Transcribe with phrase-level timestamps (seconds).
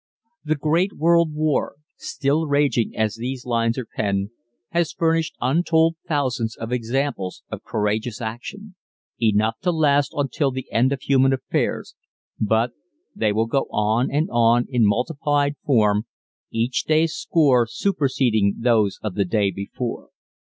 [0.43, 4.31] The great world war, still raging as these lines are penned,
[4.69, 8.73] has furnished untold thousands of examples of courageous action
[9.21, 11.93] enough to last until the end of human affairs,
[12.39, 12.71] but
[13.15, 16.07] they will go on and on in multiplied form,
[16.49, 20.09] each day's score superseding those of the day before.